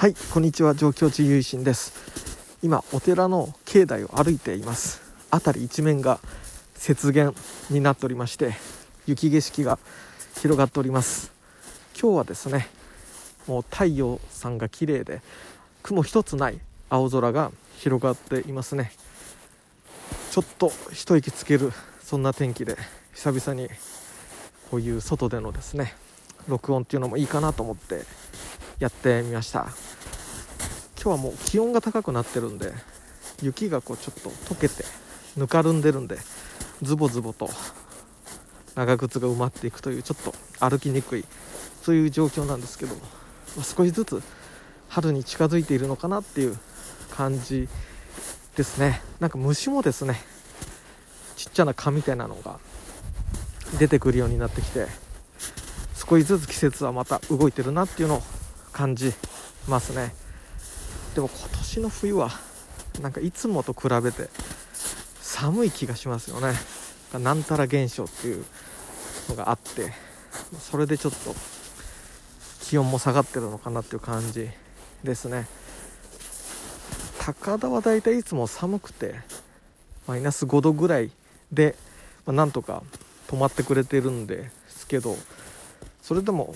[0.00, 1.92] はいこんにちは上京寺ゆいしんです。
[2.62, 5.02] 今お寺の境内を歩いています。
[5.30, 6.20] 辺り一面が
[6.88, 7.34] 雪原
[7.68, 8.54] になっておりまして
[9.04, 9.78] 雪景色が
[10.40, 11.30] 広がっております。
[12.00, 12.70] 今日はですね
[13.46, 15.20] もう太陽さんが綺麗で
[15.82, 16.58] 雲一つない
[16.88, 18.92] 青空が広がっていますね。
[20.30, 22.78] ちょっと一息つけるそんな天気で
[23.12, 23.68] 久々に
[24.70, 25.92] こういう外でのですね
[26.48, 28.00] 録音っていうのもいいかなと思って
[28.78, 29.66] やってみました。
[31.02, 32.72] 今日はもう気温が高くなってるんで
[33.42, 34.84] 雪がこうちょっと溶けて
[35.34, 36.18] ぬかるんでるんで
[36.82, 37.48] ズボズボと
[38.74, 41.24] 長靴が埋まっていくというちょっと歩きにくい
[41.82, 43.00] そういう状況なんですけども
[43.62, 44.22] 少しずつ
[44.90, 46.58] 春に近づいているのかなっていう
[47.10, 47.66] 感じ
[48.56, 49.00] ですね。
[49.20, 50.20] なんか虫もですね
[51.36, 52.58] ちっちゃな蚊みたいなのが
[53.78, 54.86] 出てくるようになってきて
[55.94, 58.22] 少しずつ季節はまた動いてるなっていうのを
[58.72, 59.14] 感じ
[59.66, 60.19] ますね。
[61.14, 62.30] でも今年の冬は
[63.00, 64.28] なんかいつもと比べて
[65.20, 66.52] 寒い気がしますよね。
[67.18, 68.44] なんたら現象っていう
[69.28, 69.92] のがあって
[70.60, 71.34] それでちょっと
[72.62, 74.48] 気温も下がってるのかなっていう感じ
[75.02, 75.48] ですね。
[77.18, 79.16] 高田はだいたいいつも寒くて
[80.06, 81.10] マイナス5度ぐらい
[81.52, 81.76] で、
[82.26, 82.82] まあ、なんとか
[83.28, 85.16] 止まってくれてるんですけど
[86.02, 86.54] それでも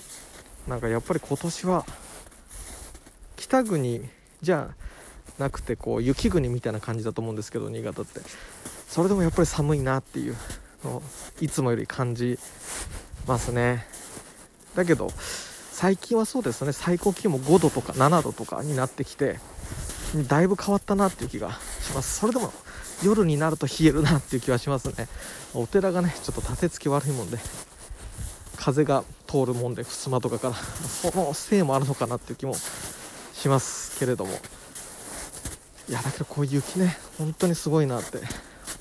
[0.67, 1.85] なんかやっぱり今年は
[3.35, 4.09] 北国
[4.41, 4.69] じゃ
[5.37, 8.21] なくてこう雪国みたいな感じだと思うんですけど新潟って。
[8.87, 10.35] それでもやっぱり寒いなっていう
[10.83, 11.03] のを
[11.41, 12.39] いつもより感じ
[13.27, 13.85] ますね。
[14.75, 15.09] だけど
[15.71, 16.71] 最近はそうですね。
[16.71, 19.39] 最高気温も5度とか7度とかになってきて
[20.27, 22.19] だいぶ変わったなっていう気がします。
[22.19, 22.53] それでも
[23.03, 25.09] 夜になると冷えるなっていう気はしますね。
[25.53, 27.37] お寺がねちょっと立て付き悪いもんで
[28.55, 32.55] 風が通るもんで襖とかからそのせいもあるのかなっていう気も
[33.45, 34.31] しますけれども。
[35.87, 38.17] いやだけどこういう雪ね本当にすごいなって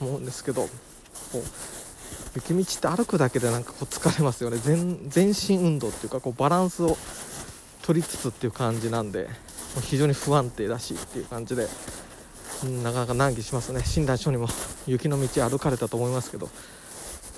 [0.01, 0.63] 思うんですけど。
[1.33, 1.43] こう
[2.35, 4.57] 雪道って歩くだけでなんかこう疲れますよね。
[4.57, 6.97] 全全身運動っていうかこうバランスを
[7.83, 9.29] 取りつつっていう感じなんで。
[9.83, 11.67] 非常に不安定だしっていう感じで、
[12.85, 13.83] なかなか難儀しますね。
[13.85, 14.47] 診断書にも
[14.87, 16.49] 雪の道歩かれたと思いますけど。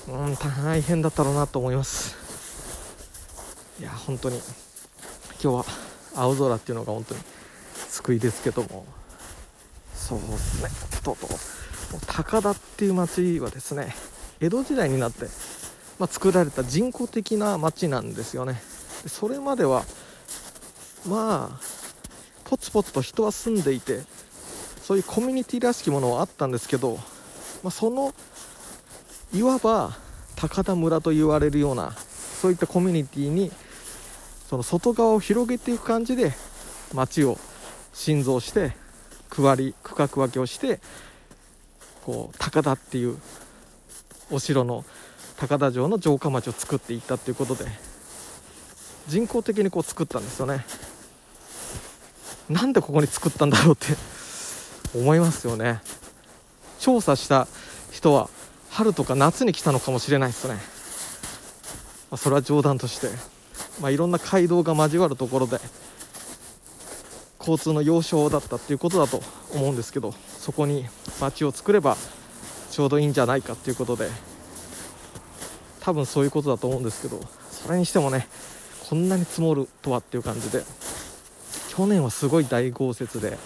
[0.09, 2.15] うん大変だったろうなと思います。
[3.81, 4.39] いや本当に。
[5.43, 5.65] 今日は
[6.17, 7.21] 青空っていうのが本当に
[7.91, 8.85] 救いですけども。
[9.95, 10.71] そうですね。
[11.03, 11.29] とうとう。
[12.07, 13.95] 高田っていう町はですね
[14.41, 15.27] 江戸時代になって、
[15.99, 18.61] まあ、作られた人工的な町なんですよね。
[19.07, 19.85] それまでは
[21.09, 21.61] まあ
[22.45, 24.03] ポツポツと人は住んでいて
[24.83, 26.97] そういうコミュニティらしきものはあったんですけど、
[27.63, 28.15] まあ、その
[29.33, 29.97] いわば
[30.37, 33.51] 高田村と言われるようなそういったコミュニティに
[34.49, 36.33] その外側を広げていく感じで
[36.95, 37.37] 町を
[37.93, 38.77] 新造して
[39.29, 40.81] 区割り区画分けをして
[42.05, 43.19] こう高田っていう
[44.31, 44.85] お城の
[45.37, 47.65] 高田城の城下町を作っていったっていうことで
[49.09, 50.65] 人工的にこう作ったんですよね。
[52.49, 53.87] なんでここに作ったんだろうって
[54.97, 55.81] 思いますよね。
[56.79, 57.49] 調査した
[57.91, 58.29] 人は
[58.71, 60.61] 春とか夏に来たのかもしれないですよね、
[62.11, 63.36] ま、それは冗談として。
[63.81, 65.59] まあ、いろんな街道が交わるところで
[67.39, 69.23] 交通の要衝だったっていうことだと
[69.55, 70.87] 思うんですけどそこに
[71.21, 71.97] 街を作れば
[72.71, 74.09] ちょうどいいんじゃないかっていうことで
[75.81, 77.21] 多分そういうことだと思うんですけど
[77.51, 78.27] それにしてもね
[78.89, 80.63] こんなに積もるとはっていう感じで
[81.71, 83.39] 去年はすごい大豪雪で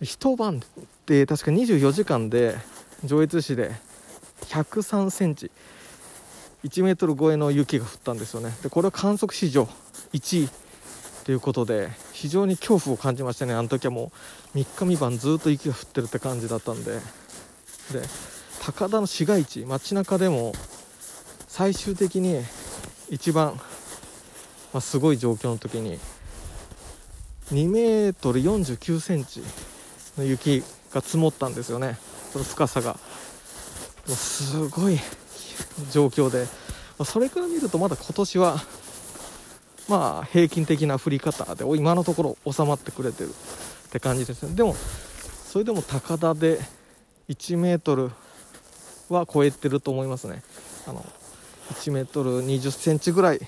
[0.00, 0.62] 一晩
[1.06, 2.56] で確か24時間で
[3.04, 3.72] 上越市で
[4.46, 5.50] 103センチ
[6.64, 8.56] 1メートル超えの雪が降ったんですよね。
[8.62, 9.68] でこれは観測史上
[10.12, 10.48] 1位
[11.24, 13.54] ということで非常に恐怖を感じましたね。
[13.54, 14.10] あの時はも
[14.54, 16.92] う3日3晩ずっと雪が降ってるって感じだったんで。
[16.92, 17.00] で
[18.60, 20.52] 高田の市街地街中でも
[21.46, 22.42] 最終的に
[23.08, 25.98] 一番、まあ、すごい状況の時に
[27.52, 29.42] 2メートル49センチ
[30.18, 30.62] の雪
[30.92, 31.98] が積もったんですよね。
[32.32, 32.98] その深さが。
[34.06, 34.98] すごい
[35.90, 36.46] 状況で、
[36.98, 38.62] まそれから見るとまだ今年は
[39.88, 43.32] まあ平均的な降り方で今のところ収まってくれてるっ
[43.90, 44.54] て感じですね。
[44.54, 44.76] でも
[45.50, 46.60] それでも高田で
[47.28, 48.10] 1メートル
[49.08, 50.42] は超えてると思いますね。
[50.86, 51.04] あの
[51.72, 53.40] 1メートル20センチぐらい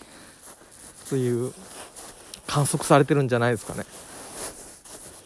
[1.09, 1.53] という
[2.47, 3.85] 観測されてるんじゃないですかね。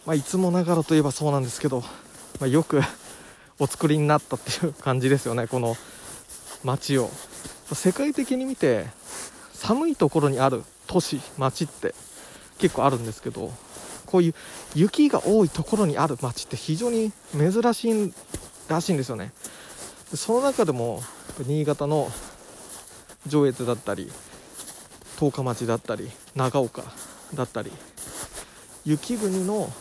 [0.05, 1.81] まあいつもながらといえばそうなんですけど、
[2.39, 2.81] まあ、よく
[3.57, 5.47] お作りになったっていう感じですよね。
[5.47, 5.77] この
[6.65, 7.09] 街を。
[7.73, 8.85] 世界的に見て
[9.53, 11.95] 寒いところにある都市町って
[12.59, 13.51] 結構あるんですけど
[14.05, 14.33] こういう
[14.75, 18.13] 雪が多いところにある町って非常に珍しい
[18.67, 19.31] らしいんですよね。
[20.13, 21.01] その中でも
[21.45, 22.09] 新潟の
[23.25, 24.11] 上越だったり
[25.19, 26.83] 十日町だったり長岡
[27.33, 27.71] だったり
[28.85, 29.71] 雪国の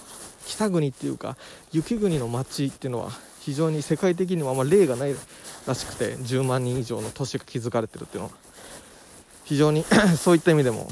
[0.46, 1.36] 北国っていうか
[1.70, 3.10] 雪国の町っていうのは
[3.40, 5.14] 非常に世界的にもあんま例がない
[5.66, 8.34] らしくて10万人以上の都市が築かれてるっていうのは
[9.44, 9.84] 非常に
[10.18, 10.88] そういった意味でも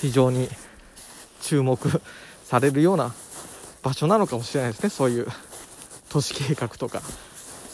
[0.00, 0.48] 非常に
[1.40, 1.78] 注目
[2.44, 3.14] されるような
[3.82, 4.88] 場所なのかもしれないですね。
[4.88, 5.26] そういう
[6.08, 7.02] 都市計画とか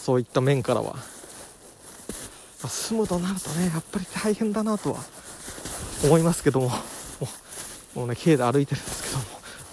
[0.00, 1.00] そういった面からは、ま
[2.64, 5.00] あ、住むとなるとねやっぱり大変だなとは
[6.04, 6.74] 思いますけどもも
[7.96, 9.24] うもうね軽で歩いてるんですけども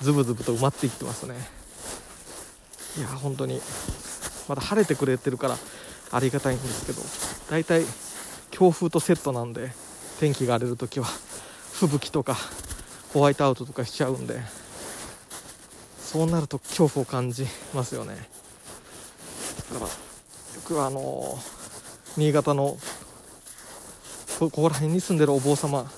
[0.01, 1.35] ズブズブと埋まっていってますね。
[2.97, 3.61] いや本当に
[4.47, 5.57] まだ晴れてくれてるから
[6.11, 7.01] ありがたいんですけど
[7.49, 7.83] 大体
[8.51, 9.71] 強風とセットなんで
[10.19, 11.07] 天気が荒れる時は
[11.73, 12.35] 吹雪とか
[13.13, 14.39] ホワイトアウトとかしちゃうんで
[15.99, 18.15] そうなると恐怖を感じますよね。
[19.73, 19.91] だからよ
[20.65, 21.37] くあの
[22.15, 22.77] 新潟の
[24.39, 25.89] ここら辺に住んでるお坊様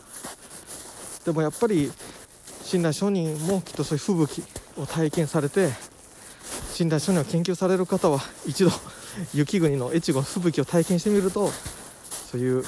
[1.26, 1.92] でもやっぱり
[2.64, 4.44] 親鸞上人もきっとそういう吹雪
[4.78, 5.70] を体験されて
[6.74, 8.72] 親鸞上人を研究される方は一度
[9.34, 11.50] 雪国の越後吹雪を体験してみると
[12.32, 12.64] そういう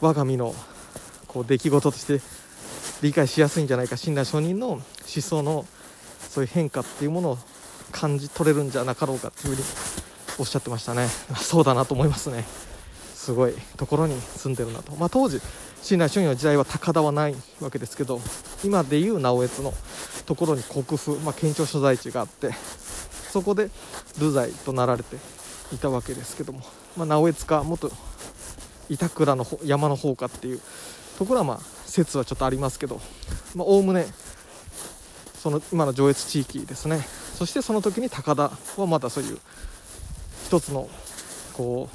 [0.00, 0.54] 我が身の
[1.26, 2.20] こう出来事として
[3.02, 4.82] 理解しやすいんじゃないか親鸞上人の思
[5.20, 5.66] 想の
[6.28, 7.38] そういう変化っていうものを
[7.92, 9.62] 感じ取れるんじゃなかろうかっていうふうに
[10.38, 11.08] おっしゃってましたね。
[11.36, 12.44] そうだなと思いますね。
[13.14, 15.40] すごいところに住んでるなと、まあ、当時
[15.82, 18.22] 親鸞上人の時代は高田はないわけですけど
[18.64, 19.74] 今でいう直江津の
[20.24, 22.54] ところに国府、まあ、県庁所在地があって
[23.30, 23.70] そこで
[24.20, 25.16] 流罪となられて
[25.72, 26.60] いたわけですけども、
[26.96, 27.90] まあ、直江津か元
[28.88, 30.60] 板倉の山の方かっていう
[31.18, 33.00] ところはまあ説はちょっとありますけど
[33.56, 34.06] おおむね
[35.34, 36.98] その今の上越地域ですね。
[37.36, 39.38] そしてその時に高田はまだそういう
[40.46, 40.88] 一つの
[41.52, 41.88] こ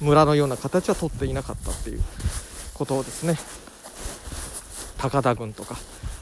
[0.00, 2.02] う村のような形は取っていなかったっていう
[2.72, 3.36] ことをですね。
[5.02, 5.76] 高田軍とか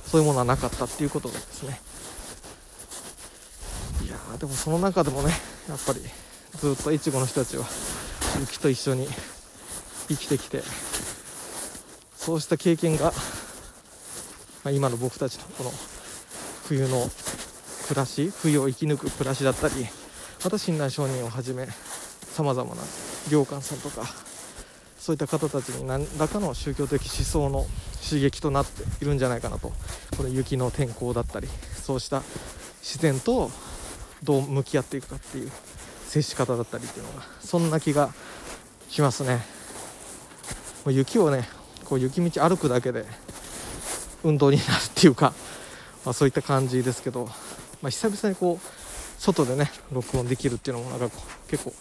[0.06, 1.78] そういうものはなかったっていうことですね
[4.30, 5.32] いやでもその中でもね
[5.68, 6.00] やっぱり
[6.56, 7.64] ずっと越後の人たちは
[8.38, 9.08] 雪と一緒に
[10.08, 10.62] 生きてきて
[12.14, 13.12] そうした経験が、ま
[14.66, 15.72] あ、今の僕たちのこの
[16.66, 17.08] 冬の
[17.88, 19.74] 暮らし冬を生き抜く暮らしだったり
[20.44, 22.82] また親鸞上人をはじめさまざまな
[23.30, 24.06] 良寛さんとか
[24.96, 27.66] そういった方たちに何らかの宗教的思想の
[28.08, 29.72] 刺激となっているんじゃないかなと。
[30.16, 31.48] この雪の天候だったり
[31.82, 32.22] そうした
[32.82, 33.50] 自然と
[34.22, 35.50] どう向き合っていくかっていう
[36.06, 38.10] 接し方だったりっていうのがそんな気が
[38.88, 39.40] しますね。
[40.84, 41.48] もう雪をね
[41.84, 43.04] こう雪道歩くだけで
[44.24, 45.32] 運動になるっていうか、
[46.04, 47.26] まあ、そういった感じですけど、
[47.82, 51.16] まあ、久々にこう外でね録音できるっていうのもなんか
[51.48, 51.74] 結構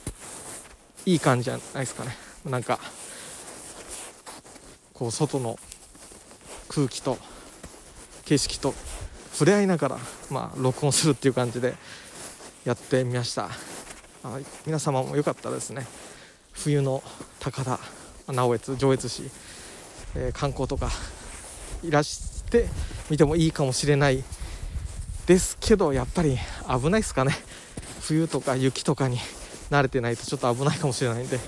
[1.06, 2.16] いい感じじゃないですかね
[2.46, 2.80] なんか
[4.94, 5.58] こう外の
[6.68, 7.18] 空気と
[8.26, 8.74] 景色と
[9.34, 9.98] 触れ合いながら、
[10.30, 11.76] まあ、録音するっていう感じで
[12.70, 13.50] やってみました。
[14.24, 15.88] あ皆様もよかったらですね。
[16.54, 17.02] 冬の
[17.40, 17.80] 高田
[18.28, 19.24] 直江津上越市、
[20.14, 20.92] えー、観光とか
[21.82, 22.68] いらして
[23.10, 24.24] みてもいいかもしれない
[25.26, 27.34] ですけどやっぱり危ないですかね。
[28.02, 29.18] 冬とか雪とかに
[29.72, 31.42] 慣れてないとちょっと危ないかもしれないんでや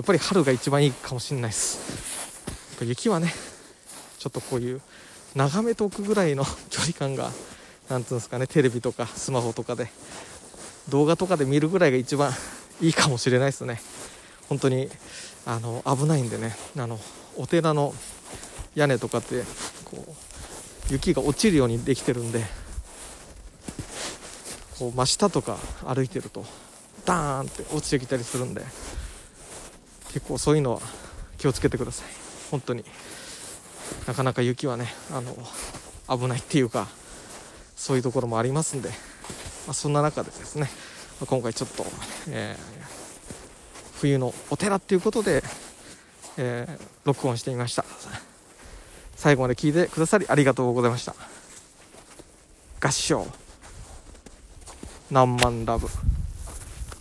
[0.00, 2.84] っぱり春が一番いいかもしれないです。
[2.84, 3.34] 雪はね
[4.20, 4.80] ちょっとこういう
[5.34, 7.32] 眺めておくぐらいの距離感が
[7.90, 9.90] 何ていうんですかねテレビとかスマホとかで
[10.88, 12.32] 動画とかで見るぐらいが一番
[12.80, 13.80] いいかもしれないですね。
[14.48, 14.88] 本当に
[15.46, 16.56] あの危ないんでね。
[16.76, 16.98] あの
[17.36, 17.94] お寺の
[18.74, 19.42] 屋根とかって
[19.84, 22.44] こう雪が落ちるようにできてるんで
[24.78, 26.44] こう真下とか歩いてると
[27.04, 28.62] ダーンって落ちてきたりするんで
[30.12, 30.80] 結構そういうのは
[31.38, 32.06] 気をつけてください。
[32.50, 32.84] 本当に。
[34.06, 35.36] なかなか雪はねあの
[36.18, 36.88] 危ないっていうか
[37.76, 38.90] そういうところもありますんで、
[39.66, 40.68] まあ、そんな中でですね
[41.20, 41.84] ま今回ちょっと、
[42.28, 42.82] えー
[44.02, 45.44] 冬のお寺っていうことで、
[46.36, 47.84] えー、録音してみました。
[49.14, 51.14] 最後まで聞いてくださりありがとうございました。
[52.80, 53.24] 合唱。
[55.08, 55.86] 何万ラブ。